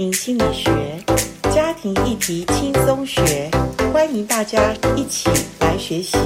[0.00, 0.72] 庭心理学，
[1.54, 3.50] 家庭议题轻松学，
[3.92, 6.16] 欢迎大家一起来学习。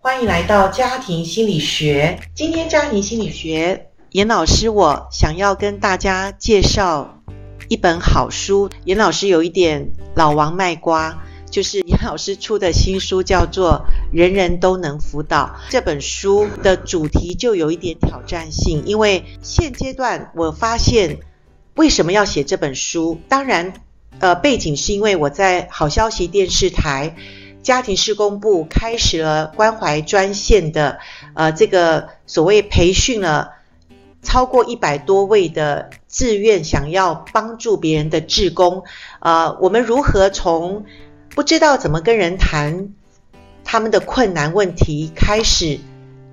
[0.00, 2.18] 欢迎来到家庭心理学。
[2.34, 7.20] 今天家庭心理学，严老师我想要跟大家介绍
[7.68, 8.70] 一本好书。
[8.86, 11.22] 严老师有一点老王卖瓜。
[11.50, 13.84] 就是严老师出的新书，叫做
[14.16, 15.56] 《人人都能辅导》。
[15.70, 21.18] 这本书的主题就有一点挑战性，因为现阶段我发现
[21.74, 23.20] 为什么要写这本书？
[23.28, 23.74] 当然，
[24.20, 27.16] 呃，背景是因为我在好消息电视台
[27.62, 30.98] 家庭事工部开始了关怀专线的，
[31.34, 33.52] 呃，这个所谓培训了
[34.22, 38.84] 超过一百多位的志愿想要帮助别人的志工，
[39.20, 40.84] 呃，我们如何从
[41.34, 42.90] 不知道怎么跟人谈
[43.64, 45.78] 他们的困难问题，开始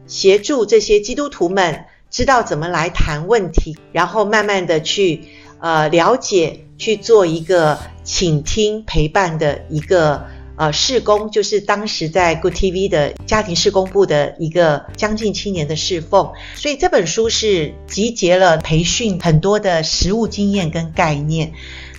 [0.07, 5.21] 协助这些基督徒们知道怎么来谈问题，然后慢慢的去
[5.59, 16.31] 呃了解，去做一个倾听陪伴的一个呃事工，就是当时在 Good TV 的家庭事工部的一个将近七年的侍奉。
[16.55, 21.53] 所以这本书是集结了培训很多的实务经验跟概念。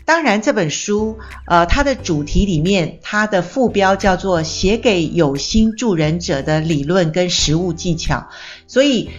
[0.09, 8.29] 当然，这本书，呃，它的主题里面，它的副标叫做“写给有心助人者的理论跟实务技巧”。
[8.67, 9.11] 所以，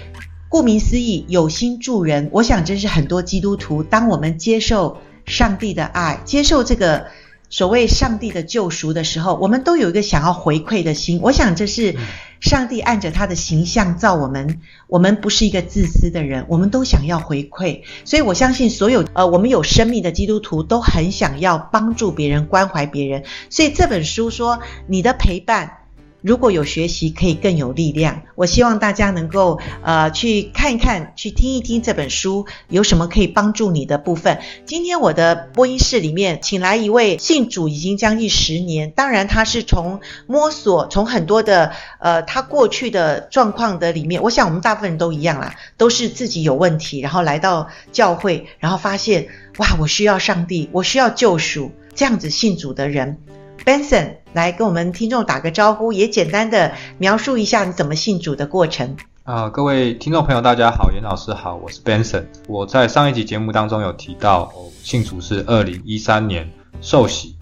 [0.50, 7.06] 顾名思义，有心助人，我想这是很多基督徒，当我们接受上帝的爱，接受这个。
[7.52, 11.20] 所谓上帝的救赎的时候，我们都有一个想要回馈的心。
[11.23, 11.95] 我想这是
[12.40, 17.82] 上帝按着他的形象造我们，我们不是一个自私的人，我们都想要回馈。
[18.06, 23.23] 所以我相信所有呃，我们有生命的基督徒都很想要帮助别人、关怀别人。
[23.50, 25.78] 所以这本书说，你的陪伴。
[26.22, 28.23] 如果有学习，可以更有力量。
[28.36, 34.39] 我希望大家能够呃去看一看，去听一听这本书有什么可以帮助你的部分。
[34.66, 49.27] 今天我的播音室里面请来一位信主已经将近十年，当然他是从摸索，从很多的呃他过去的状况的里面，我想我们大部分人都一样啦，都是自己有问题，然后来到教会，然后发现
[49.58, 53.20] 哇，我需要上帝，我需要救赎，这样子信主的人。
[53.65, 58.95] Benson 来跟我们听众打个招呼，也简单的描述一下你怎么信主的过程。
[59.23, 62.25] 啊、呃，各位听众朋友，大家好，严老师好，我是 Benson。
[62.48, 66.49] 我在上一集节目当中有提到，我信主是二零一三年
[66.81, 67.36] 受洗，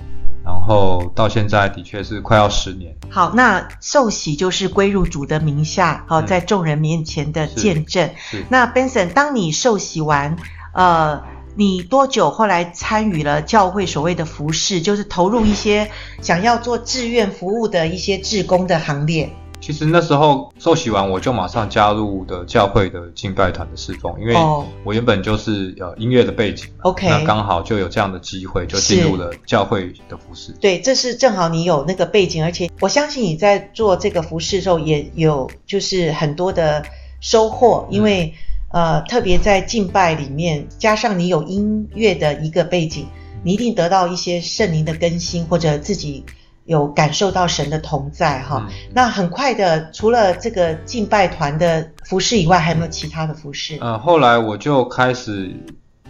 [0.44, 2.94] 然后到现在的确是快要十年。
[3.09, 8.09] 好，那受洗就是归入主的名下，好、嗯，在众人面前的见证。
[8.50, 10.35] 那 Benson，当你受洗完，
[10.73, 11.23] 呃。
[11.57, 15.90] 你多久后来参与了教会所谓的服事，就是投入一些
[16.22, 19.28] 想要做志愿服务的一些志工的行列？
[19.59, 24.35] 其实那时候受洗完，我就马上加入的教会的敬拜团的侍奉，因为
[24.84, 30.53] 我原本就是呃音乐的背景，OK，那刚好就有这样的机会，就进入了教会的服事。
[30.62, 36.85] 对，这是正好你有那个背景，而且我相信你在做这个服事的时候也有就是很多的
[37.19, 38.31] 收获，因为。
[38.69, 43.07] 呃，特别在敬拜里面，加上你有音乐的一个背景，
[43.41, 46.25] 你一定得到一些圣灵的更新，或者自己
[46.66, 48.67] 有感受到神的同在哈。
[48.67, 53.77] 嗯、那很快的，除了这个敬拜团的服饰以外，还有没有其他的服饰？
[53.79, 55.56] 呃，后来我就开始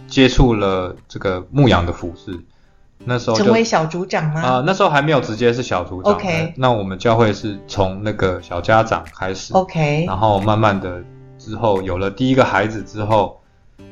[0.08, 2.40] 接触了这个牧羊的服饰，
[3.04, 4.42] 那时候成为小组长吗？
[4.42, 6.12] 啊、呃，那时候还没有直接是小组长。
[6.12, 9.52] OK，那我们教会是从那个小家长开始。
[9.52, 11.00] OK，然后慢慢的。
[11.48, 13.40] 之后有了第一个孩子之后，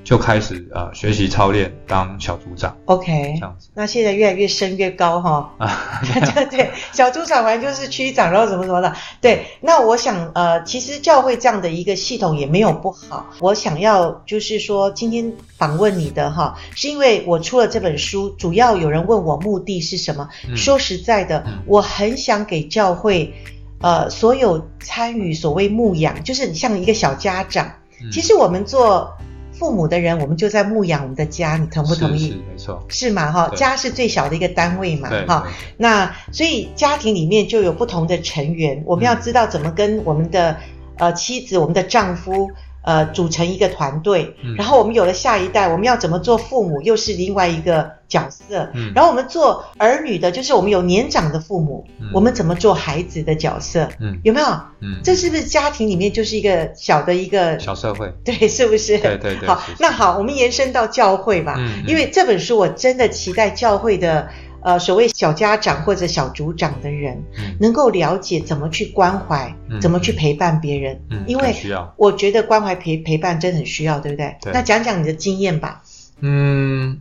[0.04, 2.76] 就开始呃学习操练当小组长。
[2.84, 3.68] OK，这样子。
[3.74, 5.54] 那现在越来越升越高哈。
[5.58, 8.94] 啊，对对，小组长完就是区长，然后什么什么的。
[9.22, 13.26] 对，那我想呃，其实教会这样的一个系统也没有不好。
[13.40, 20.28] 我想要就是说，今天访问你的哈，是因为我出了这本书，主要有人问我目的是什么。
[20.46, 23.32] 嗯、说实在的，嗯、我很想给教会。
[23.80, 27.72] 呃，所有参与所谓牧养，就是像一个小家长。
[28.02, 29.16] 嗯、其实我们做
[29.52, 32.28] 父母的人，我们就在牧养我们的家，你同不同意？
[32.28, 33.32] 是，是没错，是嘛？
[33.32, 35.46] 哈，家是最小的一个单位嘛，哈。
[35.76, 40.56] 那所以家庭里面就有不同的成员，我们要知道怎么跟我们的
[40.96, 42.50] 呃妻子、我们的丈夫。
[42.86, 48.70] 呃，组成一个团队，然后我们有了下一代，我们要怎么做父母，又是另外一个角色。
[48.74, 53.88] 嗯，然后我们做儿女的，就是我们有年长的父母，嗯，我们怎么做孩子的角色？
[53.98, 54.46] 嗯，有没有？
[54.80, 58.12] 嗯，这是不是家庭里面就是一个小的一个小社会？
[58.24, 58.96] 对，是不是？
[58.98, 59.48] 对对对。
[59.48, 64.28] 好，那好，我们延伸到教会吧，嗯，因为这本书我真的期待教会的。
[64.66, 71.00] 呃所谓小家长或者小组长的人，嗯、能够了解怎么去关怀，嗯、怎么去陪伴别人。
[71.08, 71.54] 嗯，因为
[71.96, 74.36] 我觉得关怀陪陪伴真的很需要，对不对？
[74.42, 74.52] 对。
[74.52, 75.84] 那讲讲你的经验吧。
[76.18, 77.00] 嗯，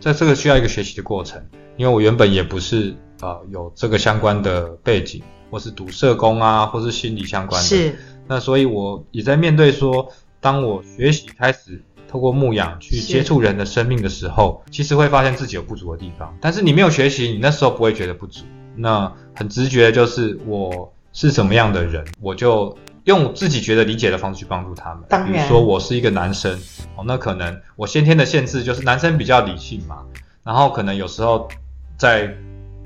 [0.00, 1.40] 在这个需要一个学习的过程，
[1.76, 5.22] 因为我原本也不是呃有这个相关的背景，
[5.52, 7.68] 或是读社工啊，或是心理相关的。
[7.68, 7.96] 是。
[8.26, 11.80] 那所以我也在面对说，当我学习开始。
[12.08, 16.34] 透过牧养去接触人的生命的时候，其实会发现自己有不足的地方。
[16.40, 18.44] 但是你没有学习，你那时候不会觉得不足。
[18.74, 25.04] 那很直觉就是我是什么样的人，我就用自己觉得理解的方式去帮助他们。
[25.08, 26.58] 当然，比如说我是一个男生，
[26.96, 30.04] 哦，那可能我先天的限制就是男生比较理性嘛，
[30.44, 31.48] 然后可能有时候
[31.96, 32.32] 在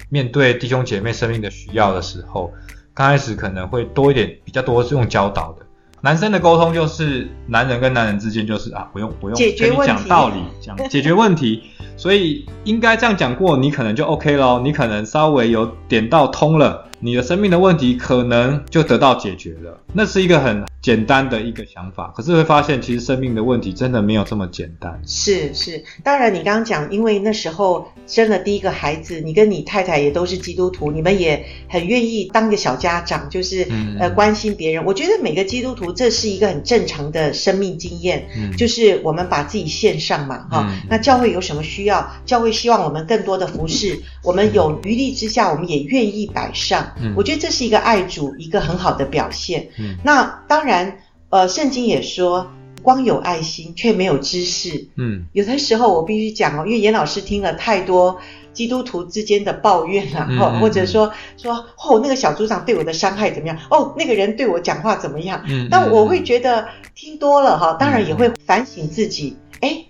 [0.08, 2.52] 面对弟兄姐妹生命的需要的时候，
[2.92, 5.66] 刚开始可能会多一点，比较多是用教导的。
[6.04, 11.62] 男生的沟通就是男人跟男人之间就是啊，不用不用跟你讲道理，讲 解决问题，
[11.96, 16.88] 所以应该这样讲过，你可能就 OK 咯，你可能稍微有点到通了。
[17.02, 22.12] 你的生命的问题可能就得到解决了，那是一个很简单的一个想法。
[22.16, 25.02] 可是会发现，其实生命的问题真的没有这么简单。
[25.04, 34.84] 是是，当然你刚刚讲，因为那时候生了第一个孩子，你跟你太太也都是基督徒，你们也很愿意当个小家长，就是、嗯、呃关心别人。
[34.84, 40.86] 我觉得每个基督徒这是一个很正常的生命经验，嗯、就是我们把自己献上嘛，哈、嗯。
[40.88, 46.91] 那教会有什么需要，教会希望我们更多的服侍，我们有余力之下，我们也愿意摆上。
[47.00, 49.68] 嗯，我觉得这是一个爱主一个很好的表现。
[49.78, 50.98] 嗯，那当然，
[51.30, 52.50] 呃，圣经也说，
[52.82, 54.88] 光有爱心却没有知识。
[54.96, 58.18] 嗯，有的时候我必须讲哦，因为严老师听了太多
[58.52, 63.56] 基督徒之间的抱怨了，嗯嗯、或者说说哦，那个小组长对我的伤害怎么样？
[63.70, 65.42] 哦，那个人对我讲话怎么样？
[65.48, 69.36] 嗯，但我会觉得听多了哈，当然也会反省自己。
[69.60, 69.84] 哎。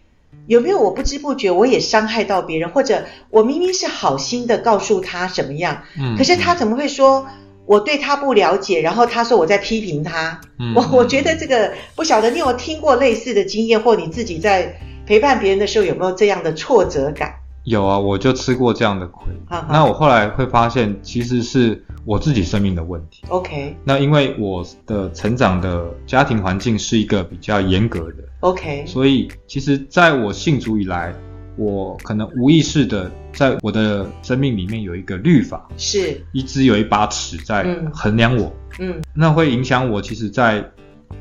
[0.53, 7.27] 有没有我不知不觉我也伤害到别人，或者我明明是好心的告诉他怎么样，嗯，可是他怎么会说
[7.65, 17.33] 我对他不了解，然后他说我在批评他，嗯，我我觉得这个不晓得你有听过类似的经验，或你自己在陪伴别人的时候有没有这样的挫折感？
[17.65, 19.33] 有啊，我就吃过这样的亏。
[19.47, 23.23] 好好，那我后来会发现，其实是我自己生命的问题。
[23.29, 23.77] OK。
[23.85, 28.25] 那因为我的成长的家庭环境是一个比较严格的。
[28.41, 28.85] OK。
[28.85, 31.15] 所以，其实在我信主以来，
[31.57, 38.53] 我可能无意识的在我的生命里面有一个律法，是一直有一把尺在衡量我。
[38.81, 38.91] 嗯。
[38.91, 40.69] 嗯，那会影响我，其实，在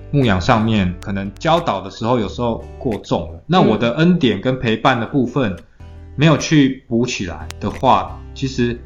[0.09, 3.43] 牧养上面，可能教导的时候有时候过重了。
[3.45, 5.55] 那我的恩典跟陪伴的部分。
[6.15, 8.79] 没有去补起来的话，其实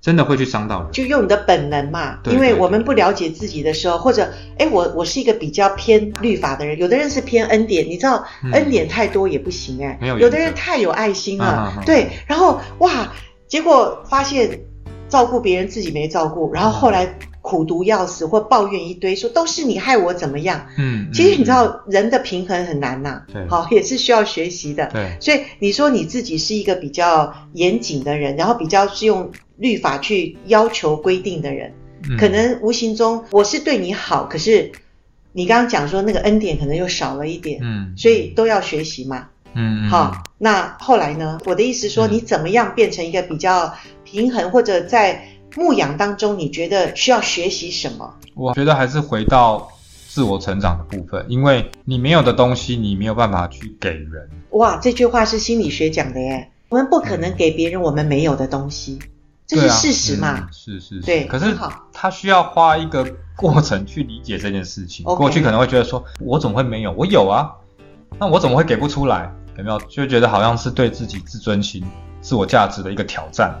[0.00, 0.92] 真的会去伤到人。
[0.92, 13.12] 就用你的本能嘛，因为我们不了解自己的时候，或者，哎，我我是一个比较偏律法的人，有的人是偏恩典，你知道，嗯、恩典太多也不行哎，有的人太有爱心了，对，然后哇，
[13.46, 14.60] 结果发现
[15.08, 17.14] 照顾别人自己没照顾，然后后来。
[17.42, 20.66] 苦读要死，或抱怨一堆，说都是你害我怎么样？
[20.76, 24.86] 嗯，其实你知道、嗯、人的平衡很难呐、啊，对，好也是需要学习的。
[24.92, 31.72] 对，所以你说你自己是一个比较严谨的人，然后比较是用律法去要求规定的人，
[32.08, 34.70] 嗯、可能无形中我是对你好，可是
[35.32, 41.38] 你刚刚讲说那个恩典可能又少了一点，嗯，所以都要学习嘛，嗯，好，那后来呢？
[41.46, 43.72] 我的意思说，你怎么样变成一个比较
[44.04, 45.26] 平衡，或者在。
[45.56, 48.14] 牧养当中，你觉得需要学习什么？
[48.34, 49.68] 我觉得还是回到
[50.08, 54.28] 自我成长的部分，因为你没有的东西，你没有办法去给人。
[54.50, 56.50] 哇，这句话是心理学讲的耶。
[56.68, 59.08] 我们不可能给别人我们没有的东西，嗯、
[59.46, 60.28] 这是事实嘛？
[60.28, 61.00] 啊嗯、是是是。
[61.00, 61.56] 对，可是
[61.92, 63.04] 他需要花一个
[63.36, 65.04] 过程去理解这件事情。
[65.04, 66.92] 过去可能会觉得说，我怎么会没有？
[66.92, 67.50] 我有啊，
[68.18, 69.32] 那我怎么会给不出来？
[69.58, 69.78] 有没有？
[69.88, 71.84] 就觉得好像是对自己自尊心、
[72.20, 73.52] 自我价值的一个挑战。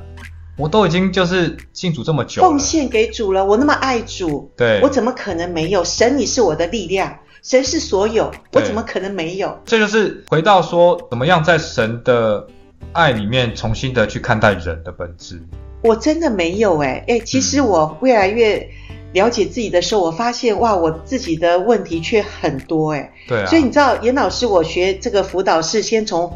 [0.60, 3.42] 我都已经就是信主这么久了，奉献给主了。
[3.42, 5.82] 我那么爱主，对，我怎么可能没有？
[5.82, 9.58] 神，你是我的力量，神是所有，我怎么可能没有？
[9.64, 12.46] 这就是回到说，怎么样在神的
[12.92, 15.40] 爱里面重新的去看待人的本质。
[15.82, 18.68] 我真的没有哎、欸、哎，其实我越来越
[19.14, 23.12] 了解自己的时候，我发现哇，我自己的问题却很多哎、欸。
[23.26, 23.46] 对啊。
[23.46, 26.30] 所以你知道，严老师，我学这个辅导是先从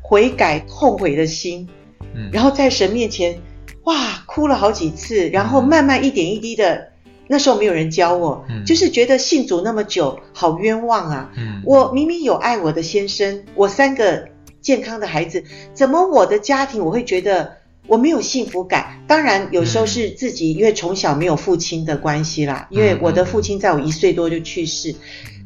[0.00, 1.68] 悔改、后悔的心，
[2.14, 3.38] 嗯，然后在神面前。
[3.84, 11.32] 哇，哭了好几次，然后慢慢一点一滴的，嗯、那时候没有人教我，嗯、就是觉得信主那么久，好冤枉啊！
[11.36, 14.28] 嗯、我明明有爱我的先生，我三个
[14.60, 17.52] 健康的孩子，怎么我的家庭我会觉得
[17.86, 19.00] 我没有幸福感？
[19.06, 24.94] 当然有时候是自己因为从小没有父亲的关系啦，嗯、因为我的父亲在我一岁多就去世，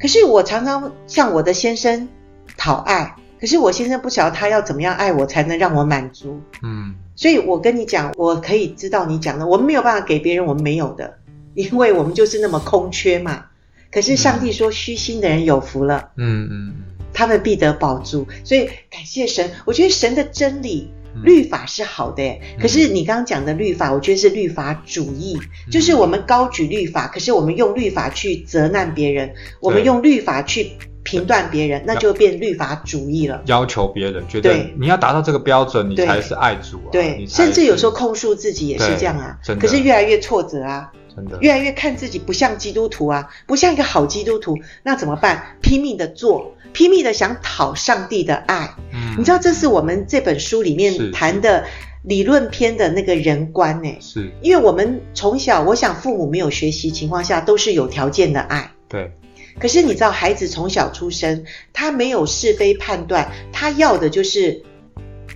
[0.01, 2.09] 可是我常常向我的先生
[2.57, 3.15] 讨爱。
[3.45, 6.41] 可是我先生不晓得他要怎么样爱我才能让我满足。
[6.63, 11.19] 嗯，所以我跟你讲，我可以知道你讲的，我们没有办法给别人我们没有的，
[11.53, 13.45] 因为我们就是那么空缺嘛。
[13.93, 16.13] 可是上帝说，虚心的人有福了。
[16.17, 16.75] 嗯嗯嗯，
[17.13, 18.27] 他们必得饱足。
[18.45, 20.91] 所以感谢神，我觉得神的真理。
[21.23, 30.73] 律法是好的，嗯，可是你刚刚讲的律法，我觉得是律法主义，嗯，就是我们高举律法，可是我们用律法去责难别人，我们用律法去
[31.05, 33.41] 评断别人，那就变律法主义了。
[33.47, 36.91] 要求别人，觉得你要达到这个标准，你才是爱主啊。
[36.91, 39.39] 对，甚至有时候控诉自己也是这样啊。
[39.61, 45.57] 可是越来越挫折啊，真的，越来越看自己不像基督徒啊，不像一个好基督徒，那怎么办？
[45.61, 46.57] 拼命的做。
[46.73, 51.65] 拼命的想讨上帝的爱，嗯，你知道这是我们这本书里面谈的
[52.03, 53.97] 理论篇的那个人观呢？
[54.01, 58.73] 是，因为我们从小，我想父母没有学习情况下，都是有条件的爱。
[58.89, 59.13] 对。
[59.59, 64.63] 可是你知道，孩子从小出生，他没有是非判断，他要的就是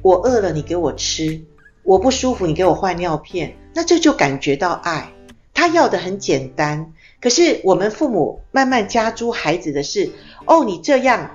[0.02, 1.40] 我饿了你给我吃，
[1.82, 5.12] 我不舒服你给我换尿片，那这就感觉到爱。
[5.54, 6.92] 他要的很简单。
[7.20, 10.10] 可是我们父母慢慢加诸孩子的是，
[10.46, 11.32] 哦，你这样，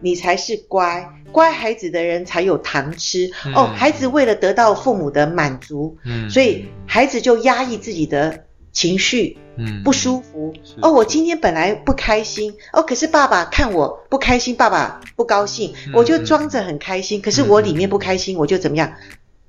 [0.00, 3.32] 你才是乖乖孩子的人才有糖吃。
[3.46, 10.52] 嗯、哦，孩子为了得到父母的满足，嗯，所以孩子就压抑自己的情绪，嗯，不舒服。
[10.82, 18.92] 哦，我今天本来不开心，哦，可是爸爸看我不开心，爸爸不高兴，嗯、我就装着很开心，可是我里面不开心，我就怎么样？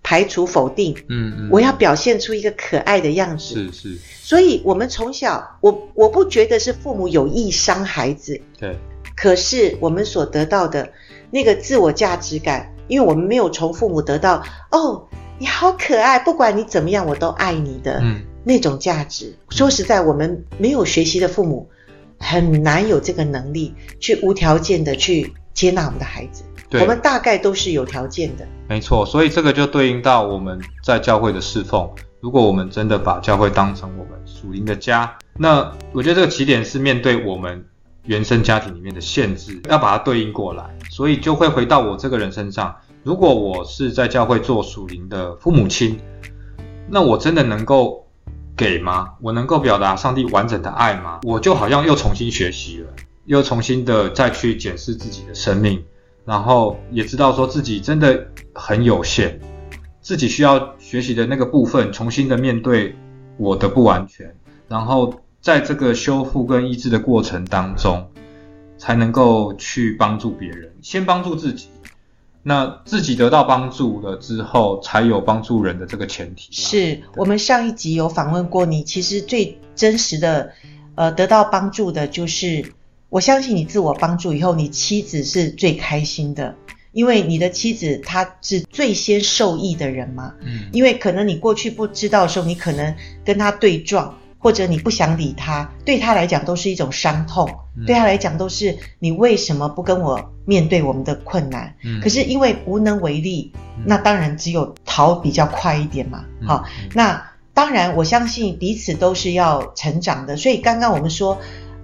[0.07, 3.97] 排除否定，嗯嗯，我要表现出一个可爱的样子，是是。
[4.21, 8.77] 所以，我们从小，我我不觉得是父母有意伤孩子，对。
[9.15, 10.91] 可是，我们所得到的
[11.31, 15.07] 那个自我价值感，因为我们没有从父母得到，哦，
[15.39, 19.35] 你好可爱，不管你怎么样，我都爱你的，嗯，那种价值。
[19.49, 21.67] 说实在，我们没有学习的父母，
[22.19, 26.43] 很难有这个能力去无条件的去接纳我们的孩子。
[26.69, 29.05] 对，我们大概都是有条件的，没错。
[29.05, 31.89] 所以这个就对应到我们在教会的侍奉。
[32.21, 37.63] 如果我们真的把教会当成我们属灵的家，那我觉得这个起点是面对我们
[38.05, 40.63] 原生家庭里面的限制，要把它对应过来。
[40.89, 42.75] 所以就会回到我这个人身上。
[43.03, 45.99] 如果我是在教会做属灵的父母亲，
[46.89, 48.04] 那我真的能够
[48.55, 49.13] 给吗？
[49.21, 51.19] 我能够表达上帝完整的爱吗？
[51.23, 52.89] 我就好像又重新学习了，
[53.25, 55.83] 又重新的再去检视自己的生命。
[56.25, 59.39] 然后也知道说自己真的很有限，
[60.01, 62.95] 自己需要学习的那个部分，重新的面对
[63.37, 64.35] 我的不完全，
[64.67, 68.09] 然后在这个修复跟医治的过程当中，
[68.79, 71.67] 才能够去帮助别人，先帮助自己，
[72.47, 76.53] 那自己得到帮助了之后，才有帮助人的这个前提。
[76.53, 80.51] 是我们上一集有访问过你，其实最真实的，
[80.93, 82.63] 呃，得到帮助的就是。
[83.09, 86.53] 我相信你自我帮助以后，你妻子是最开心的，
[86.91, 90.33] 因为你的妻子她是最先受益的人嘛。
[90.41, 90.69] 嗯。
[90.73, 101.75] 因为可能你过去不知道的时候，你可能跟她对撞，或者你不想理他，对他来讲都是一种伤痛，嗯、对他来讲都是你为什么不跟我面对我们的困难？
[101.83, 101.99] 嗯。
[102.01, 103.51] 可是因为无能为力，
[103.85, 106.25] 那当然只有逃比较快一点嘛。
[106.45, 111.37] 好、嗯，那当然我相信彼此都是要成长的，所以刚刚我们说。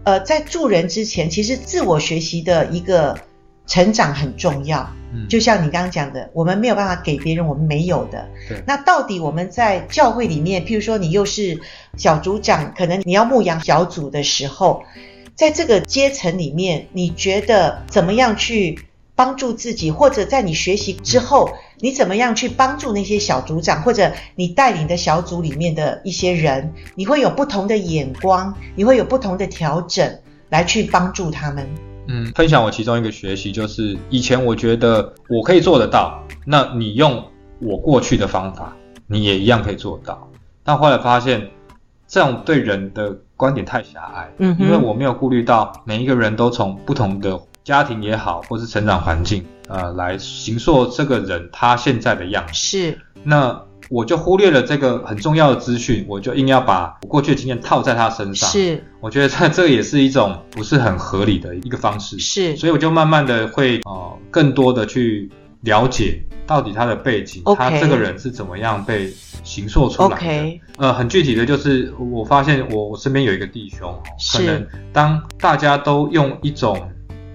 [0.04, 3.20] 呃，在助人之前，其实自我学习的一个
[3.68, 4.92] 成长很重要。
[5.14, 8.28] 嗯，就像你刚刚讲的，我们没有办法给别人我们没有的。
[8.48, 8.64] 对。
[8.66, 11.60] 那到底我们在教会里面，譬如说你又是
[11.98, 14.84] 小组长，可能你要牧养小组的时候，
[15.36, 18.80] 在这个阶层里面，你觉得怎么样去
[19.16, 31.91] 帮助自己，或者在你学习之后，你怎么样去帮助那些小组长，或者你带领的小组里面的一些人，你会有不同的眼光，你会有不同的调整来去帮助他们。
[32.12, 37.24] 嗯，分享我其中一个学习，就是以前我觉得我可以做得到，那你用
[37.60, 38.76] 我过去的方法，
[39.08, 40.30] 你也一样可以做到。
[40.64, 41.50] 但后来发现，
[42.06, 47.40] 这样对人的观点太狭隘，嗯，因为我没有顾虑到每一个人都从不同的。
[47.64, 52.54] 家庭也好，或是成长环境，呃，来形塑这个人他现在的样子。
[52.56, 58.50] 是，那我就忽略了这个很重要的资讯，我就硬要把我过去的经验套在他身上。
[58.50, 62.18] 是，我觉得这这也是一种不是很合理的一个方式。
[62.18, 65.30] 是，所以我就慢慢的会呃更多的去
[65.64, 67.56] 了解到底他的背景，okay.
[67.58, 69.12] 他这个人是怎么样被
[69.44, 70.16] 形塑出来的。
[70.16, 70.60] Okay.
[70.78, 73.94] 呃，很具体的就是我发现我我身边有一个弟兄，
[74.32, 76.91] 可能当大家都用一种。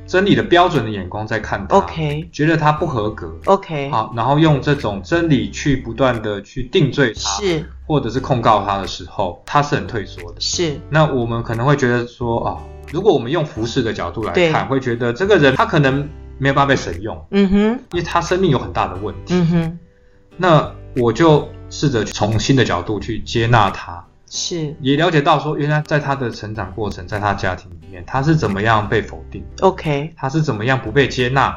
[0.06, 10.80] 真理的标准的眼光在看他，OK，觉得他不合格，OK，好，然后用这种真理去不断的去定罪他，是，或者是控告他的时候，他是很退缩的，是。
[10.88, 16.08] 那我们可能会觉得说，啊、哦，如果我们用服侍的角度来看，会觉得这个人他可能
[16.38, 17.56] 没有办法被神用，嗯哼，
[17.92, 19.78] 因为他生命有很大的问题，嗯哼，
[20.36, 31.56] 那我就试着从新的角度去接纳他，是，也了解到说，原来在他的成长过程，在他家庭里面，他是怎么样被否定，OK，他是怎么样不被接纳，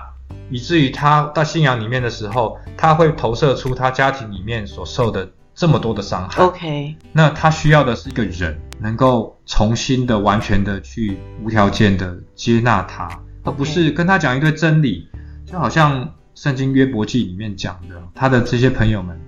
[0.50, 13.09] 以至于他到信仰里面的时候，他会投射出他家庭里面所受的这么多的伤害，OK，那他需要的是一个人，能够重新的、完全的去无条件的接纳他。
[13.43, 15.07] 而不是跟他讲一堆真理，
[15.45, 19.19] 就好像圣经约伯记里面讲的，他的这些朋友们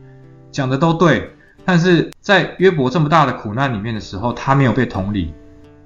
[0.52, 1.32] 讲的都对，
[1.66, 5.34] 但是在约伯这么大的苦难里面的时候，他没有被同理，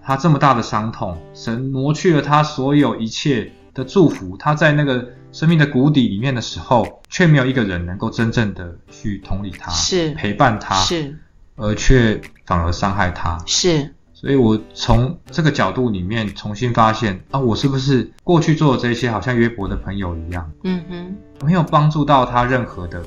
[0.02, 11.18] 他这么大的伤痛，神挪去了他所有一切的祝福，他在那个生命的谷底里面的时候，却没有一个人能够真正的去同理他，是陪伴他，是，
[11.56, 13.92] 而却反而伤害他，是。
[14.14, 23.04] 所以我从这个角度里面重新发现啊，我是不是过去做的这些，好像约伯的朋友一样，嗯哼，没有帮助到他任何的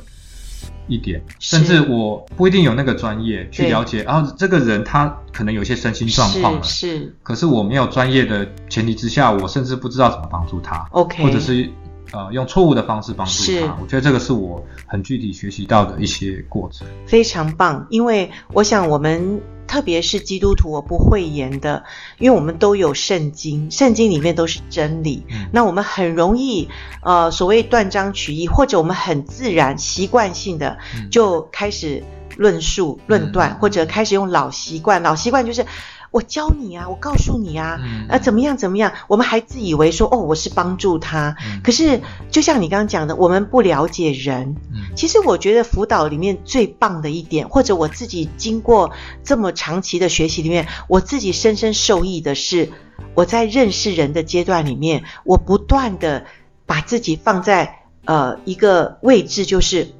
[0.87, 11.69] 一点，甚至我不一定有那个专业去了解，然后这个人他可能有些身心状况了，是，是，可是我没有专业的前提之下，我甚至不知道怎么帮助他，OK，或者是
[12.13, 19.41] 呃用错误的方式帮助他，我觉得这个是我很具体学习到的一些过程，非常棒，因为我想我们。
[19.69, 21.85] 特别是基督徒，我不讳言的，
[22.17, 25.23] 因为我们都有圣经，圣经里面都是真理。
[25.29, 26.71] 嗯、那我们很容易，
[27.03, 30.79] 呃，所谓断章取义，或者我们很自然、习惯性的
[31.11, 32.03] 就开始
[32.39, 35.03] 论述、嗯、论断，或者开始用老习惯。
[35.03, 35.67] 老习惯就是。
[36.11, 38.93] 我教你啊，我告诉你啊，嗯、啊，怎么样怎么样？
[39.09, 41.37] 我们还自以为说，哦，我是帮助他。
[41.45, 42.01] 嗯、可是，
[42.31, 44.57] 就像你刚刚讲的，我们不了解人。
[44.73, 52.71] 嗯、其实，我觉得辅导里面最棒的一点，或者我自己经过这么长期的学习里面，我自己深深受益的是，
[53.15, 56.25] 我在认识人的阶段里面，我不断的
[56.65, 59.93] 把自己放在呃一个位置，就是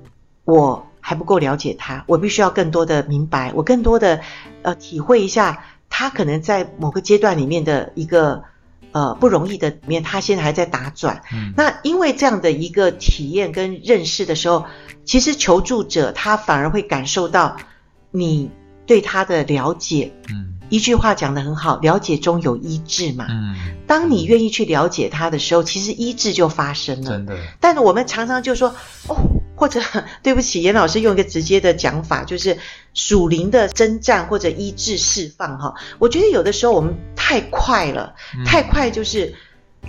[0.45, 4.21] 我还不够了解他，我必须要更多的明白，我更多的
[4.63, 5.65] 呃体会一下。
[5.91, 8.43] 他可能在某个阶段里面的一个
[8.93, 11.23] 呃不容易的里面，他现在还在打转。
[11.33, 14.65] 嗯，那因为这样的一个体验跟认识的时候，
[15.05, 17.57] 其实求助者他反而会感受到
[18.11, 18.51] 你
[18.87, 20.13] 对他的了解。
[20.29, 23.27] 嗯，一句话讲得很好，了解中有医治嘛。
[23.29, 23.55] 嗯，
[23.87, 27.11] 当你愿意去了解他的时候，其实医治就发生了。
[27.11, 27.37] 真的。
[27.61, 28.69] 但是我们常常就说
[29.09, 29.17] 哦。
[29.59, 29.81] 或者
[30.23, 32.57] 对不起，严老师用一个直接的讲法，就是
[32.95, 35.75] 属灵的征战或者医治释放哈。
[35.99, 39.35] 我觉得有的时候我们太快了，嗯、太快就是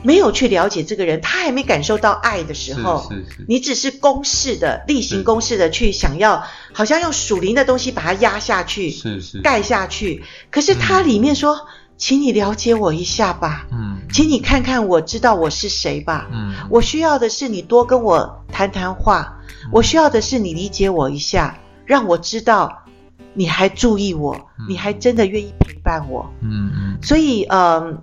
[0.02, 3.10] 没有去了解这个人，他还没感受到爱的时候，
[3.48, 10.24] 你只是公式的例行公式的去想要，好像用属灵的东西把它压下去，是是盖下去。
[10.50, 11.56] 可是它里面说。
[11.56, 11.66] 嗯
[12.00, 22.86] 请你了解我一下吧，嗯，请你看看我知道我是谁吧，嗯，我需要的是你多跟我谈谈话，嗯，我需要的是你理解我一下，让我知道
[23.34, 28.02] 你还注意我，嗯，你还真的愿意陪伴我，嗯嗯，所以，嗯，呃，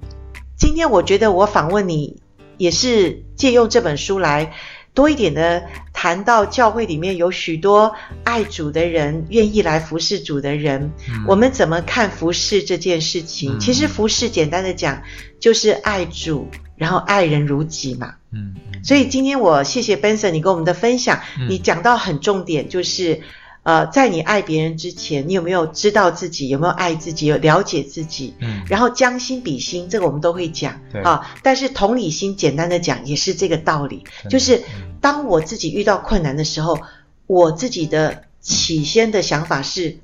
[0.57, 2.21] 今天我觉得我访问你
[2.59, 4.53] 也是借用这本书来。
[4.95, 5.63] 多一点的
[6.07, 7.93] 谈到教会里面有许多
[8.23, 13.57] 爱主的人，愿意来服侍主的人，嗯、我们怎么看服侍这件事情？
[13.57, 15.03] 嗯、其实服侍简单的讲
[15.41, 18.15] 就是爱主，然后爱人如己嘛。
[18.31, 23.21] 嗯，嗯，所以今天我谢谢 Benson 你跟我们的分享，嗯、你讲到很重点就是。
[23.67, 26.47] 呃，在你爱别人之前，你有没有知道自己？
[26.47, 27.27] 有没有爱自己？
[27.27, 28.33] 有了解自己？
[28.39, 30.81] 嗯，然后将心比心，这个我们都会讲。
[30.93, 34.63] 对啊，但是同理心，简单的讲也是这个道理，就是
[35.01, 36.79] 当我自己遇到困难的时候，
[37.27, 39.99] 我自己的起先的想法是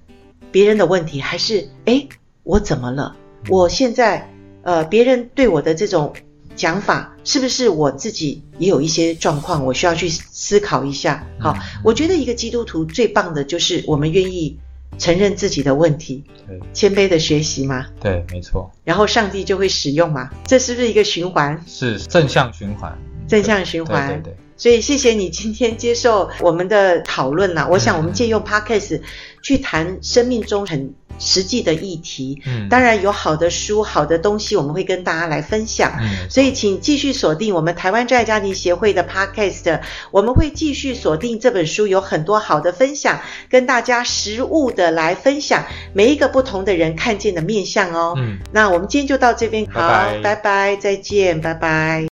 [0.51, 2.09] 别人的问题，还是诶，
[2.43, 3.15] 我怎么了？
[3.49, 4.29] 我现在
[4.65, 6.13] 呃，别人对我的这种。
[6.57, 11.27] 讲法是不是我自己也有一些状况，我需要去思考一下？
[11.39, 14.59] 好，嗯、我觉得一个基督徒最棒的就是我们愿意
[14.99, 18.71] 承认自己的问题，对，谦卑的学习嘛，对，没错。
[18.85, 21.63] 然后上帝就会使用嘛，这是不是一个循环？
[21.67, 24.09] 是正向循环，正向循环。
[24.09, 24.37] 对对对。
[24.63, 29.01] 所以谢谢你今天接受我们的讨论呐，我想我们借用 Podcast
[29.43, 32.41] 去谈生命中很实际的议题。
[32.47, 35.99] 嗯，当然有好的书、好的东西，我们会跟大家来分享。
[36.01, 39.81] 嗯，所以请继续锁定我们台湾真爱家庭协会的 Podcast，
[40.13, 43.21] 我们会继续锁定这本书，有很多好的分享，
[43.51, 48.15] 跟大家实物的来分享每一个不同的人看见的面相哦。
[48.17, 52.12] 嗯，那我们今天就到这边，好，拜拜，拜拜，再见，拜拜。